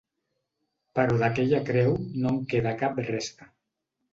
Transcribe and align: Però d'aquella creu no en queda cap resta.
Però 0.99 1.19
d'aquella 1.25 1.59
creu 1.67 1.93
no 2.25 2.33
en 2.33 2.41
queda 2.55 2.75
cap 2.83 2.99
resta. 3.13 3.53